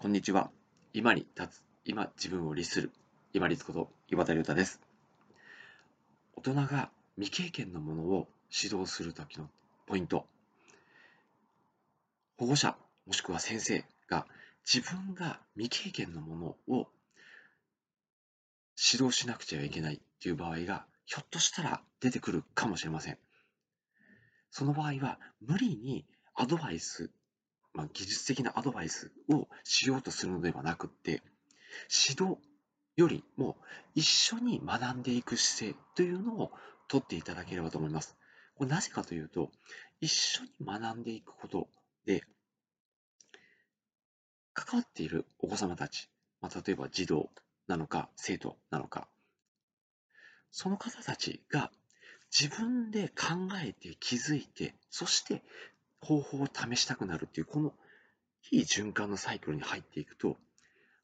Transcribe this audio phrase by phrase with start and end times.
[0.00, 0.52] こんにちは。
[0.92, 2.92] 今に立つ、今自分を律する、
[3.32, 4.80] 今立こと岩田亮太です。
[6.36, 9.50] 大人が未経験のものを指導するときの
[9.88, 10.24] ポイント。
[12.36, 12.76] 保護者
[13.08, 14.28] もしくは先生が
[14.72, 16.86] 自分が未経験のものを
[18.92, 23.18] 指導しなくちゃいけないという場合がひょっとしたら出てくるかもしれません。
[24.52, 26.06] その場合は無理に
[26.36, 27.10] アドバイス
[27.78, 31.22] まあ、技術的なアドバイスをしようとするのではなくって、
[32.08, 32.36] 指導
[32.96, 33.56] よりも
[33.94, 36.50] 一緒に学んでいく姿勢というのを
[36.88, 38.16] とっていただければと思います。
[38.56, 39.52] これなぜかというと、
[40.00, 41.68] 一緒に学んでいくこと
[42.04, 42.24] で、
[44.54, 46.10] 関わっているお子様たち、
[46.40, 47.30] まあ、例えば児童
[47.68, 49.06] なのか生徒なのか、
[50.50, 51.70] その方たちが
[52.36, 55.44] 自分で考えて気づいて、そして
[56.00, 57.74] 方法を試したくなるっていう、この
[58.42, 60.36] 非循環のサイクルに入っていくと、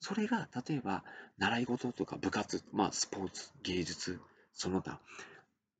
[0.00, 1.04] それが例えば
[1.38, 4.18] 習い事とか部活、まあ、スポーツ、芸術、
[4.52, 5.00] その他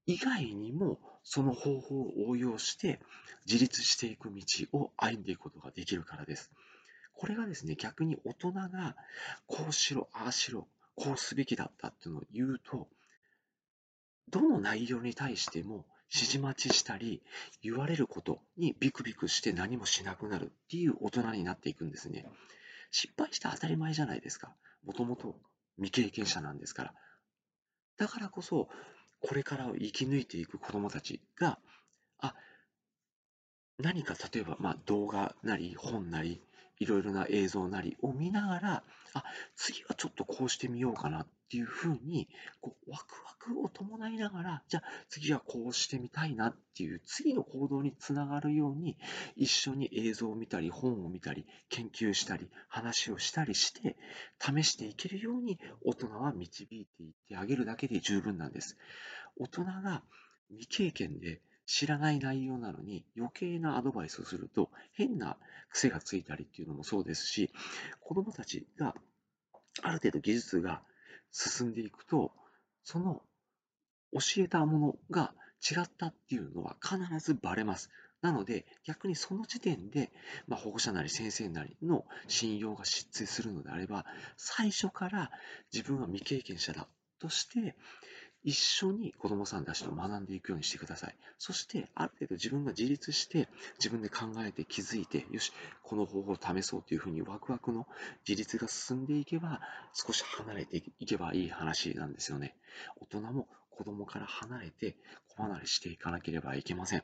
[0.06, 3.00] 以外にもその方法を応用して
[3.46, 6.50] 自立していく道を歩んでいくことができるからです。
[7.14, 8.96] これがですね、逆に大人が
[9.46, 12.88] こうしろ、ああしろ、こうすべきだったっていうのを言うと、
[14.30, 17.22] どの内容に対しても指示待ちしたり、
[17.62, 22.26] 言われることにビクビクして何もしなくなるっていう大人になっていくんですね。
[22.90, 24.54] 失敗して当たり前じゃないですか。
[24.84, 25.36] もともと
[25.76, 26.94] 未経験者なんですから。
[27.96, 28.68] だからこそ、
[29.20, 31.58] これからを生き抜いていく子供たちが、
[32.18, 32.34] あ、
[33.78, 36.42] 何か例えば、まあ、動画なり本なり
[36.80, 42.26] いろいろな映像なりを見ながら、あ、次はちょっとこうしてみようかなっていうふうに、
[42.60, 48.96] こう、ワクワクを伴いながら、じゃあ次はこうしてみたいなっていう次の行動につながるように、
[49.36, 53.96] 一緒に映像を見たり、本を見たり、研究したり、話をしたりして、
[54.40, 58.78] 試していけるように大人は導いていってあげるだけで十分なんです。
[59.36, 60.02] 大人が
[60.48, 65.36] 未経験で知らない内容なのに余計なアドバイスをすると変な
[65.70, 67.48] 癖がついたりっていうのもそうですし
[68.00, 68.96] 子どもたちが
[69.82, 70.82] ある程度技術が
[71.30, 72.32] 進んでいくと
[72.82, 73.22] その
[74.12, 75.32] 教えたものが
[75.62, 77.88] 違ったっていうのは必ずバレます。
[78.20, 80.10] なので逆にその時点で、
[80.48, 84.04] まあ、保護者なり先生なりの信用が失墜するのであれば
[84.36, 85.30] 最初から
[85.72, 86.88] 自分は未経験者だ
[87.20, 87.76] として
[88.42, 91.16] 一緒に子供さんたちと学んでいくようにしてください。
[91.38, 95.52] そして、ある程度自分が自立して、自分で考えて気づいて、よし、
[95.82, 97.86] この方法を試そうというふうにワクワクの
[98.26, 99.60] 自立が進んでいけば、
[99.92, 102.56] 少し離れていけばいい話なんですよね。
[103.00, 104.96] 大人も子供から離れて、
[105.28, 107.02] 子離れしていかなければいけません。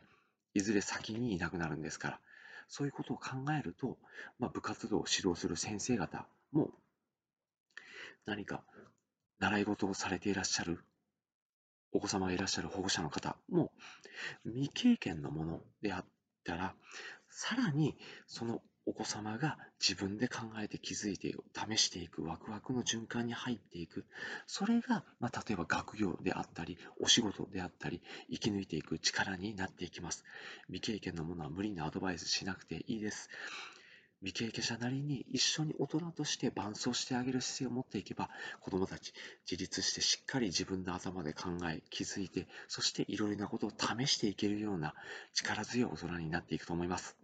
[0.54, 2.20] いずれ先にいなくなるんですから。
[2.68, 3.98] そういうことを考えると、
[4.38, 6.70] まあ、部活動を指導する先生方も、
[8.24, 8.64] 何か
[9.38, 10.80] 習い事をされていらっしゃる
[11.92, 13.72] お子様がいらっしゃる保護者の方も
[14.44, 16.04] 未経験のものであっ
[16.44, 16.74] たら、
[17.28, 24.06] さらにそのお子様が自分で考えて気づいて試していくワクワクの循環に入っていく。
[24.46, 30.24] それが、まあ、例えば学業であったりお仕事であったり生き抜いていく力になっていきます。
[30.68, 33.28] 未経験のものは無理なアドバイスしなくていいです。
[34.22, 39.12] 未経験者なりに一緒に大人として伴走してあげる姿勢を持っていけば子どもたち
[39.50, 44.94] 自立してしっかり自分の頭で考え気づいてそしていろいろなことを試していけるような
[45.34, 47.16] 力強い大人になっていくと思います。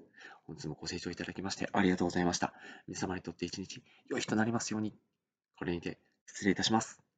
[0.46, 2.52] 本日もご清聴いただきましてありがとうございました。
[2.88, 4.92] 皆様にとって一日良い日となりますように。
[5.56, 7.11] これにて失礼いたします。